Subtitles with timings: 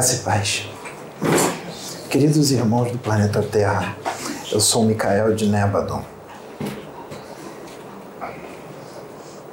[0.00, 0.66] Graça e paz.
[2.08, 3.94] Queridos irmãos do planeta Terra,
[4.50, 6.02] eu sou Micael de Nébadon.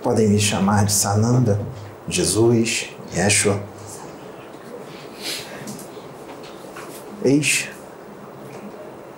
[0.02, 1.60] Podem me chamar de Sananda,
[2.07, 3.61] Jesus, Yeshua.
[7.25, 7.68] Eis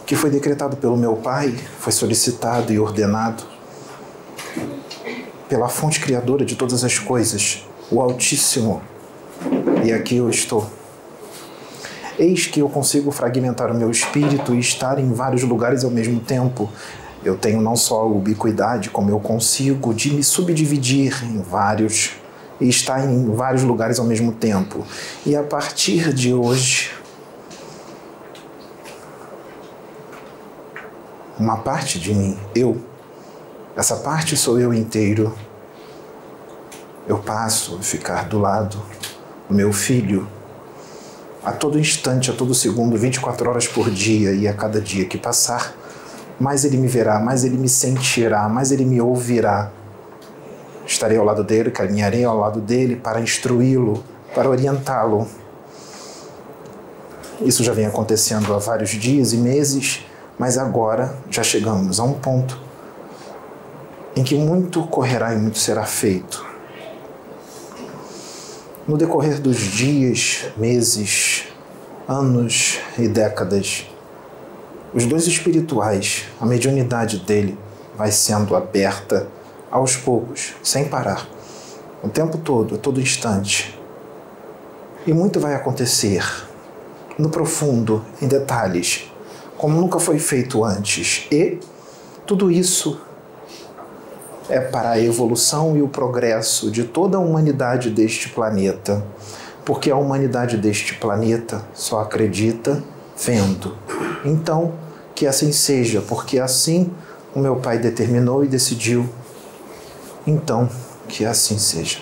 [0.07, 3.43] que foi decretado pelo meu Pai, foi solicitado e ordenado
[5.47, 8.81] pela fonte criadora de todas as coisas, o Altíssimo.
[9.85, 10.78] E aqui eu estou.
[12.19, 16.19] Eis que eu consigo fragmentar o meu espírito e estar em vários lugares ao mesmo
[16.19, 16.69] tempo.
[17.23, 22.11] Eu tenho não só a ubiquidade, como eu consigo de me subdividir em vários
[22.59, 24.85] e estar em vários lugares ao mesmo tempo.
[25.25, 26.91] E a partir de hoje,
[31.39, 32.81] uma parte de mim, eu,
[33.77, 35.33] essa parte sou eu inteiro.
[37.07, 38.77] Eu passo a ficar do lado
[39.47, 40.27] do meu filho
[41.43, 45.17] a todo instante, a todo segundo, 24 horas por dia e a cada dia que
[45.17, 45.73] passar,
[46.39, 49.71] mais ele me verá, mais ele me sentirá, mais ele me ouvirá.
[50.85, 55.27] Estarei ao lado dele, caminharei ao lado dele para instruí-lo, para orientá-lo.
[57.41, 60.03] Isso já vem acontecendo há vários dias e meses
[60.39, 62.57] mas agora já chegamos a um ponto
[64.15, 66.48] em que muito correrá e muito será feito.
[68.89, 71.43] No decorrer dos dias, meses,
[72.07, 73.85] anos e décadas,
[74.95, 77.55] os dons espirituais, a mediunidade dele
[77.95, 79.27] vai sendo aberta
[79.69, 81.29] aos poucos, sem parar,
[82.01, 83.79] o tempo todo, a todo instante.
[85.05, 86.25] E muito vai acontecer
[87.15, 89.03] no profundo, em detalhes,
[89.55, 91.27] como nunca foi feito antes.
[91.31, 91.59] E
[92.25, 92.99] tudo isso
[94.49, 99.05] é para a evolução e o progresso de toda a humanidade deste planeta,
[99.63, 102.83] porque a humanidade deste planeta só acredita
[103.15, 103.77] vendo.
[104.25, 104.73] Então,
[105.13, 106.91] que assim seja, porque assim
[107.35, 109.07] o meu Pai determinou e decidiu.
[110.25, 110.67] Então,
[111.07, 111.99] que assim seja.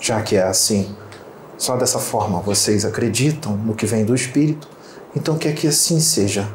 [0.00, 0.94] Já que é assim,
[1.58, 4.68] só dessa forma vocês acreditam no que vem do Espírito,
[5.16, 6.48] então que assim seja.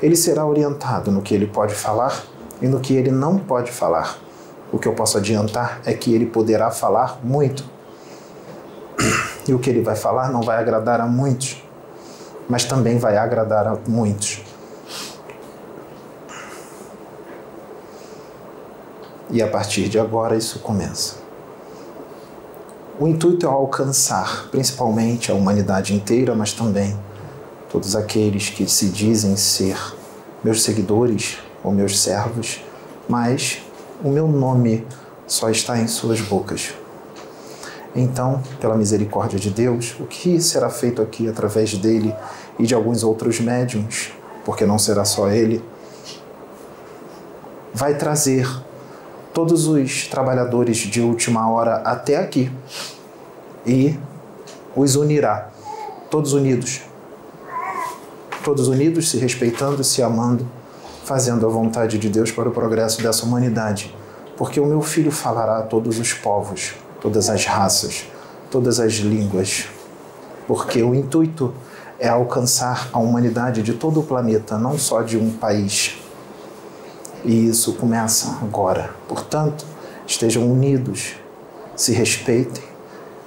[0.00, 2.24] Ele será orientado no que ele pode falar
[2.62, 4.16] e no que ele não pode falar.
[4.72, 7.64] O que eu posso adiantar é que ele poderá falar muito.
[9.46, 11.62] E o que ele vai falar não vai agradar a muitos,
[12.48, 14.40] mas também vai agradar a muitos.
[19.28, 21.16] E a partir de agora isso começa.
[23.00, 26.96] O intuito é alcançar principalmente a humanidade inteira, mas também
[27.70, 29.76] todos aqueles que se dizem ser
[30.44, 32.62] meus seguidores ou meus servos,
[33.08, 33.62] mas
[34.02, 34.86] o meu nome
[35.26, 36.74] só está em suas bocas.
[37.94, 42.14] Então, pela misericórdia de Deus, o que será feito aqui através dele
[42.58, 44.12] e de alguns outros médiums,
[44.44, 45.62] porque não será só ele,
[47.74, 48.48] vai trazer
[49.32, 52.50] todos os trabalhadores de última hora até aqui
[53.66, 53.98] e
[54.74, 55.50] os unirá,
[56.10, 56.82] todos unidos,
[58.44, 60.46] todos unidos, se respeitando, se amando,
[61.04, 63.94] fazendo a vontade de Deus para o progresso dessa humanidade.
[64.36, 68.06] Porque o meu filho falará a todos os povos, todas as raças,
[68.50, 69.66] todas as línguas.
[70.46, 71.54] Porque o intuito
[71.98, 75.96] é alcançar a humanidade de todo o planeta, não só de um país.
[77.24, 78.90] E isso começa agora.
[79.06, 79.64] Portanto,
[80.06, 81.14] estejam unidos,
[81.76, 82.64] se respeitem,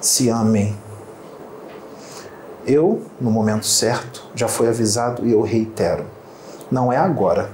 [0.01, 0.75] se amem
[2.67, 6.05] eu, no momento certo, já fui avisado e eu reitero:
[6.71, 7.51] não é agora.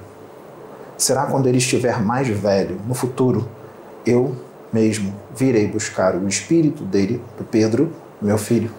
[1.01, 3.50] Será quando ele estiver mais velho, no futuro,
[4.06, 4.35] eu
[4.72, 7.91] mesmo virei buscar o espírito dele, do Pedro,
[8.22, 8.69] meu filho,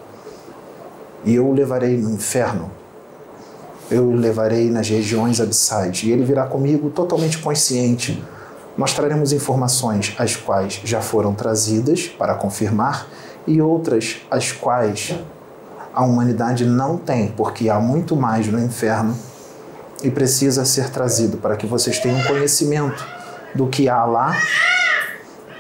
[1.24, 2.70] e eu o levarei no inferno.
[3.90, 8.22] Eu o levarei nas regiões abissais e ele virá comigo totalmente consciente.
[8.78, 13.04] Nós traremos informações as quais já foram trazidas para confirmar
[13.48, 15.12] e outras as quais
[15.92, 19.12] a humanidade não tem, porque há muito mais no inferno
[20.02, 23.06] e precisa ser trazido para que vocês tenham conhecimento
[23.54, 24.36] do que há lá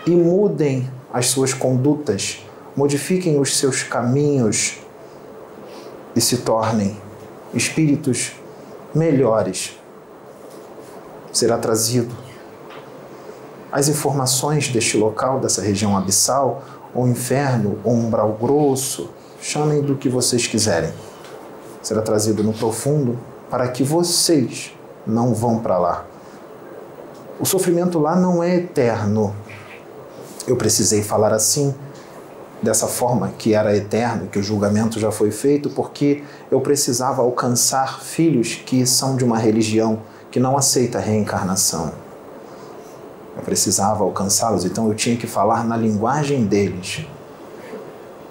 [0.06, 2.44] e mudem as suas condutas,
[2.74, 4.78] modifiquem os seus caminhos
[6.16, 6.96] e se tornem
[7.54, 8.32] espíritos
[8.94, 9.78] melhores.
[11.32, 12.14] Será trazido
[13.70, 16.62] as informações deste local, dessa região abissal,
[16.94, 19.10] ou inferno, ou umbral grosso,
[19.40, 20.92] chamem do que vocês quiserem.
[21.82, 23.18] Será trazido no profundo
[23.52, 24.72] para que vocês
[25.06, 26.06] não vão para lá.
[27.38, 29.36] O sofrimento lá não é eterno.
[30.46, 31.74] Eu precisei falar assim
[32.62, 38.00] dessa forma que era eterno, que o julgamento já foi feito, porque eu precisava alcançar
[38.00, 40.00] filhos que são de uma religião
[40.30, 41.92] que não aceita a reencarnação.
[43.36, 47.04] Eu precisava alcançá-los, então eu tinha que falar na linguagem deles.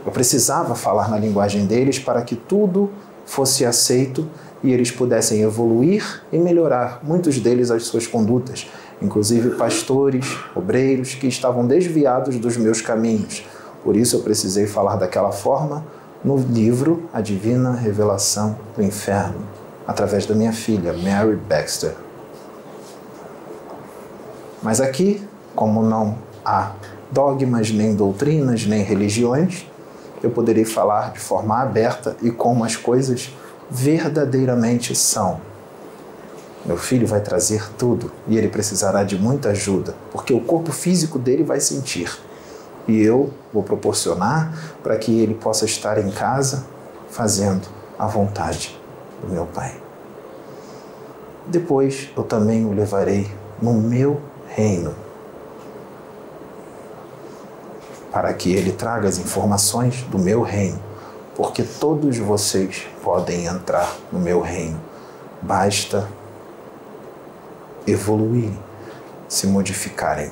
[0.04, 2.90] Eu precisava falar na linguagem deles para que tudo
[3.24, 4.28] fosse aceito
[4.64, 8.70] e eles pudessem evoluir e melhorar, muitos deles, as suas condutas,
[9.02, 13.44] inclusive pastores, obreiros que estavam desviados dos meus caminhos.
[13.84, 15.84] Por isso eu precisei falar daquela forma
[16.24, 19.42] no livro A Divina Revelação do Inferno,
[19.88, 21.96] através da minha filha, Mary Baxter.
[24.62, 25.22] Mas aqui,
[25.56, 26.74] como não há
[27.12, 29.66] dogmas, nem doutrinas, nem religiões,
[30.22, 33.34] eu poderei falar de forma aberta e como as coisas
[33.72, 35.40] verdadeiramente são.
[36.66, 41.18] Meu filho vai trazer tudo e ele precisará de muita ajuda, porque o corpo físico
[41.18, 42.16] dele vai sentir.
[42.88, 46.66] E eu vou proporcionar para que ele possa estar em casa
[47.10, 48.80] fazendo a vontade
[49.22, 49.82] do meu Pai.
[51.48, 53.32] Depois eu também o levarei
[53.62, 54.94] no meu reino
[58.12, 60.80] para que ele traga as informações do meu reino,
[61.42, 64.80] porque todos vocês podem entrar no meu reino.
[65.42, 66.08] Basta
[67.88, 68.60] evoluírem,
[69.28, 70.32] se modificarem,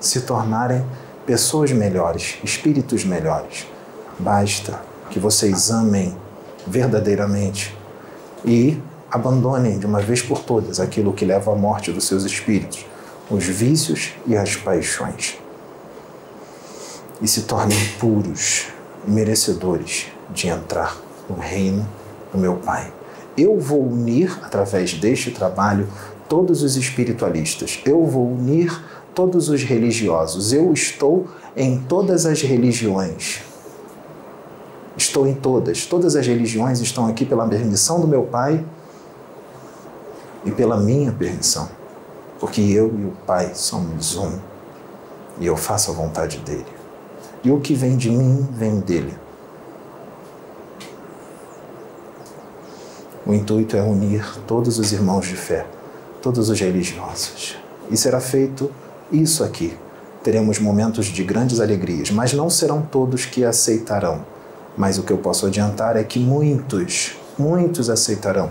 [0.00, 0.82] se tornarem
[1.26, 3.66] pessoas melhores, espíritos melhores.
[4.18, 4.80] Basta
[5.10, 6.16] que vocês amem
[6.66, 7.76] verdadeiramente
[8.42, 8.80] e
[9.10, 12.86] abandonem de uma vez por todas aquilo que leva à morte dos seus espíritos,
[13.30, 15.38] os vícios e as paixões.
[17.20, 18.68] E se tornem puros
[19.06, 20.96] merecedores de entrar
[21.28, 21.86] no reino
[22.32, 22.92] do meu Pai.
[23.36, 25.88] Eu vou unir, através deste trabalho,
[26.28, 27.80] todos os espiritualistas.
[27.84, 28.82] Eu vou unir
[29.14, 30.52] todos os religiosos.
[30.52, 31.26] Eu estou
[31.56, 33.42] em todas as religiões.
[34.96, 35.84] Estou em todas.
[35.84, 38.64] Todas as religiões estão aqui pela permissão do meu Pai
[40.44, 41.68] e pela minha permissão.
[42.40, 44.38] Porque eu e o Pai somos um.
[45.38, 46.66] E eu faço a vontade dele.
[47.44, 49.25] E o que vem de mim vem dele.
[53.26, 55.66] O intuito é unir todos os irmãos de fé,
[56.22, 57.56] todos os religiosos.
[57.90, 58.70] E será feito
[59.10, 59.76] isso aqui.
[60.22, 64.24] Teremos momentos de grandes alegrias, mas não serão todos que aceitarão.
[64.78, 68.48] Mas o que eu posso adiantar é que muitos, muitos aceitarão.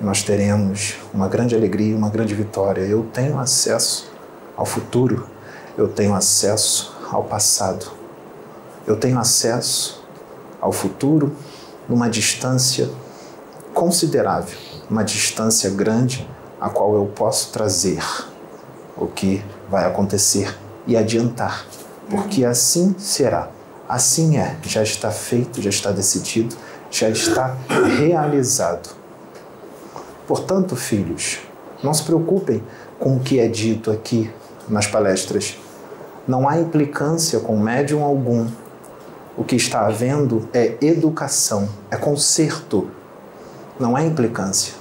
[0.00, 2.80] Nós teremos uma grande alegria, uma grande vitória.
[2.80, 4.10] Eu tenho acesso
[4.56, 5.28] ao futuro,
[5.78, 7.86] eu tenho acesso ao passado,
[8.88, 10.04] eu tenho acesso
[10.60, 11.32] ao futuro
[11.88, 12.90] numa distância
[13.80, 14.58] considerável,
[14.90, 16.28] uma distância grande
[16.60, 18.04] a qual eu posso trazer
[18.94, 20.54] o que vai acontecer
[20.86, 21.64] e adiantar,
[22.10, 23.48] porque assim será.
[23.88, 26.54] Assim é, já está feito, já está decidido,
[26.90, 27.56] já está
[27.96, 28.94] realizado.
[30.26, 31.38] Portanto, filhos,
[31.82, 32.62] não se preocupem
[32.98, 34.30] com o que é dito aqui
[34.68, 35.56] nas palestras.
[36.28, 38.46] Não há implicância com médium algum.
[39.38, 42.99] O que está havendo é educação, é conserto
[43.80, 44.74] não é implicância.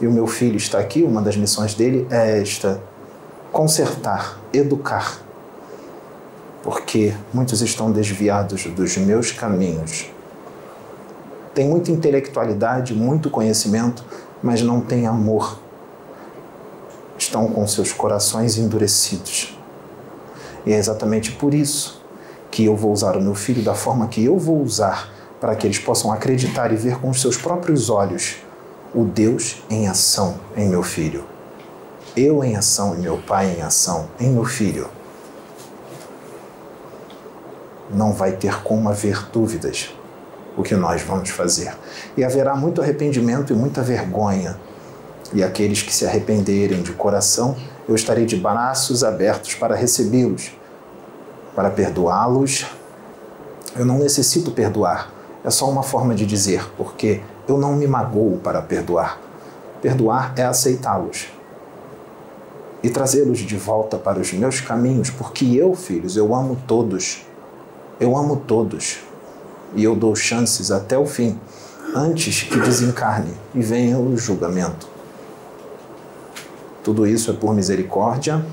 [0.00, 2.80] E o meu filho está aqui, uma das missões dele é esta:
[3.50, 5.18] consertar, educar.
[6.62, 10.10] Porque muitos estão desviados dos meus caminhos.
[11.54, 14.04] Tem muita intelectualidade, muito conhecimento,
[14.42, 15.58] mas não tem amor.
[17.18, 19.58] Estão com seus corações endurecidos.
[20.64, 22.00] E é exatamente por isso
[22.50, 25.10] que eu vou usar o meu filho da forma que eu vou usar
[25.42, 28.36] para que eles possam acreditar e ver com os seus próprios olhos
[28.94, 31.24] o Deus em ação em meu filho.
[32.16, 34.88] Eu em ação e meu Pai em ação em meu filho.
[37.90, 39.92] Não vai ter como haver dúvidas
[40.56, 41.74] o que nós vamos fazer.
[42.16, 44.56] E haverá muito arrependimento e muita vergonha.
[45.34, 47.56] E aqueles que se arrependerem de coração,
[47.88, 50.52] eu estarei de braços abertos para recebê-los,
[51.56, 52.64] para perdoá-los.
[53.74, 55.10] Eu não necessito perdoar,
[55.44, 59.18] é só uma forma de dizer, porque eu não me magoo para perdoar.
[59.80, 61.28] Perdoar é aceitá-los
[62.82, 67.24] e trazê-los de volta para os meus caminhos, porque eu, filhos, eu amo todos.
[68.00, 68.98] Eu amo todos.
[69.74, 71.38] E eu dou chances até o fim,
[71.94, 74.88] antes que desencarne e venha o julgamento.
[76.82, 78.44] Tudo isso é por misericórdia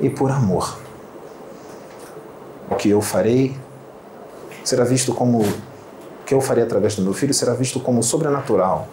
[0.00, 0.78] e por amor.
[2.68, 3.56] O que eu farei
[4.64, 5.44] será visto como
[6.24, 8.88] que eu farei através do meu filho será visto como sobrenatural,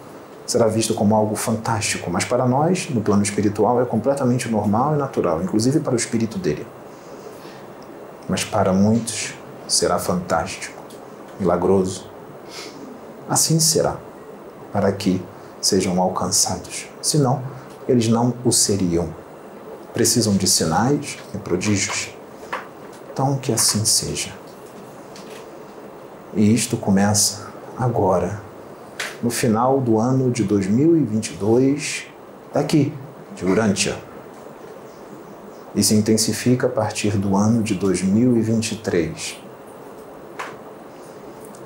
[0.46, 4.98] será visto como algo fantástico, mas para nós, no plano espiritual, é completamente normal e
[4.98, 6.66] natural, inclusive para o espírito dele.
[8.28, 9.34] Mas para muitos
[9.68, 10.82] será fantástico,
[11.38, 12.08] milagroso.
[13.28, 13.96] Assim será,
[14.72, 15.22] para que
[15.60, 16.88] sejam alcançados.
[17.00, 17.42] Senão,
[17.88, 19.08] eles não o seriam.
[19.92, 22.10] Precisam de sinais e prodígios.
[23.12, 24.39] Então, que assim seja.
[26.34, 28.40] E isto começa agora,
[29.20, 32.06] no final do ano de 2022,
[32.54, 32.92] daqui,
[33.34, 33.96] de Urântia.
[35.74, 39.40] E se intensifica a partir do ano de 2023.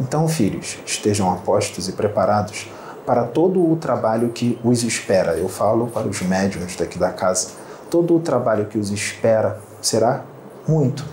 [0.00, 2.66] Então, filhos, estejam apostos e preparados
[3.04, 5.37] para todo o trabalho que os espera.
[5.37, 7.50] Eu falo para os médiums daqui da casa.
[7.90, 10.25] Todo o trabalho que os espera será
[10.66, 11.04] muito,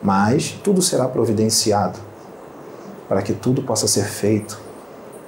[0.00, 2.09] mas tudo será providenciado
[3.10, 4.56] para que tudo possa ser feito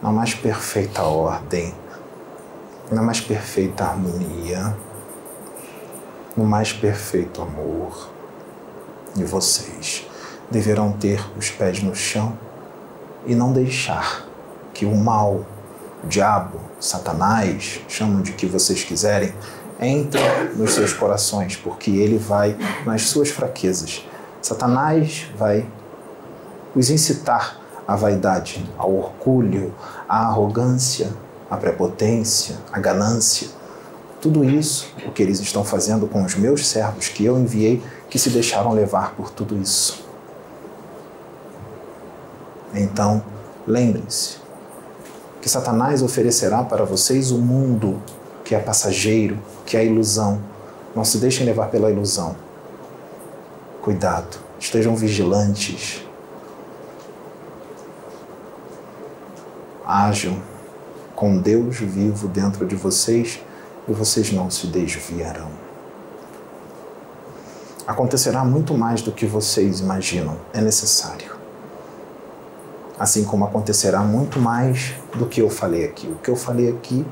[0.01, 1.75] na mais perfeita ordem,
[2.89, 4.77] na mais perfeita harmonia,
[6.37, 8.09] no mais perfeito amor.
[9.17, 10.07] E vocês
[10.49, 12.39] deverão ter os pés no chão
[13.27, 14.29] e não deixar
[14.73, 15.45] que o mal
[16.05, 19.35] o diabo, Satanás, chamam de que vocês quiserem,
[19.81, 20.21] entre
[20.55, 24.07] nos seus corações, porque ele vai nas suas fraquezas.
[24.41, 25.67] Satanás vai
[26.77, 29.75] os incitar à vaidade, ao orgulho,
[30.09, 31.11] à arrogância,
[31.51, 33.49] à prepotência, à ganância.
[34.21, 38.19] Tudo isso, o que eles estão fazendo com os meus servos que eu enviei, que
[38.19, 40.05] se deixaram levar por tudo isso.
[42.75, 43.23] Então,
[43.67, 44.37] lembrem-se,
[45.41, 48.01] que Satanás oferecerá para vocês o mundo
[48.45, 50.41] que é passageiro, que é ilusão.
[50.95, 52.37] Não se deixem levar pela ilusão.
[53.83, 56.07] Cuidado, estejam vigilantes.
[59.87, 60.37] Ajam
[61.15, 63.41] com Deus vivo dentro de vocês
[63.89, 65.51] e vocês não se desviarão.
[67.87, 71.43] Acontecerá muito mais do que vocês imaginam, é necessário
[73.03, 76.07] assim como acontecerá muito mais do que eu falei aqui.
[76.07, 77.05] O que eu falei aqui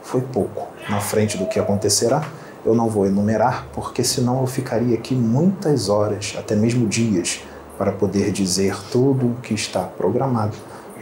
[0.00, 2.24] foi pouco na frente do que acontecerá.
[2.64, 7.42] Eu não vou enumerar, porque senão eu ficaria aqui muitas horas, até mesmo dias,
[7.76, 10.56] para poder dizer tudo o que está programado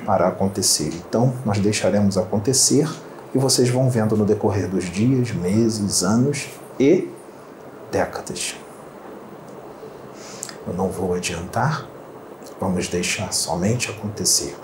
[0.04, 0.92] para acontecer.
[1.09, 2.88] Então, nós deixaremos acontecer
[3.35, 7.09] e vocês vão vendo no decorrer dos dias, meses, anos e
[7.90, 8.57] décadas.
[10.66, 11.88] Eu não vou adiantar,
[12.61, 14.54] Vamos deixar somente acontecer.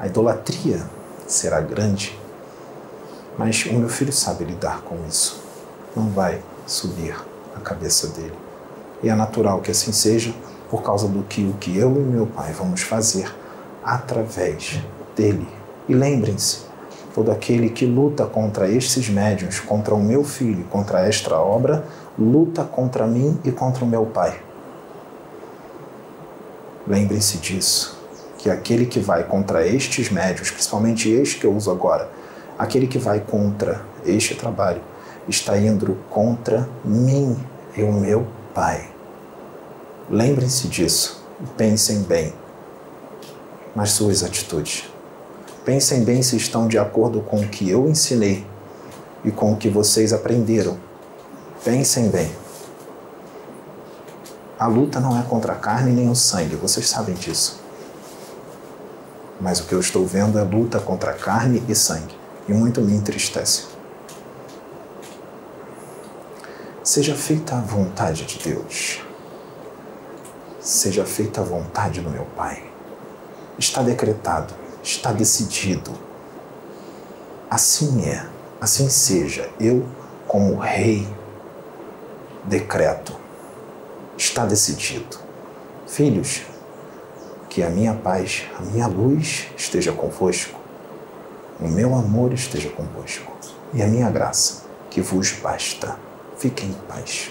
[0.00, 0.84] A idolatria
[1.28, 2.18] será grande,
[3.38, 5.40] mas o meu filho sabe lidar com isso.
[5.94, 7.14] Não vai subir
[7.54, 8.34] a cabeça dele.
[9.00, 10.34] E é natural que assim seja,
[10.68, 13.32] por causa do que o que eu e meu pai vamos fazer
[13.86, 14.80] através
[15.14, 15.46] dele.
[15.88, 16.66] E lembrem-se,
[17.14, 21.86] todo aquele que luta contra estes médiuns, contra o meu filho, contra esta obra,
[22.18, 24.40] luta contra mim e contra o meu pai.
[26.86, 27.96] Lembrem-se disso,
[28.38, 32.10] que aquele que vai contra estes médios, principalmente este que eu uso agora,
[32.58, 34.80] aquele que vai contra este trabalho,
[35.28, 37.36] está indo contra mim
[37.76, 38.88] e o meu Pai.
[40.08, 42.32] Lembrem-se disso e pensem bem
[43.76, 44.88] nas suas atitudes.
[45.62, 48.46] Pensem bem se estão de acordo com o que eu ensinei
[49.22, 50.78] e com o que vocês aprenderam.
[51.62, 52.32] Pensem bem.
[54.58, 57.60] A luta não é contra a carne nem o sangue, vocês sabem disso.
[59.38, 62.16] Mas o que eu estou vendo é luta contra carne e sangue,
[62.48, 63.66] e muito me entristece.
[66.82, 69.02] Seja feita a vontade de Deus.
[70.60, 72.75] Seja feita a vontade do meu Pai.
[73.58, 75.92] Está decretado, está decidido.
[77.48, 78.26] Assim é,
[78.60, 79.48] assim seja.
[79.58, 79.86] Eu,
[80.26, 81.08] como Rei,
[82.44, 83.16] decreto
[84.16, 85.18] está decidido.
[85.86, 86.42] Filhos,
[87.48, 90.58] que a minha paz, a minha luz esteja convosco,
[91.60, 93.32] o meu amor esteja convosco
[93.72, 95.98] e a minha graça, que vos basta.
[96.36, 97.30] Fiquem em paz.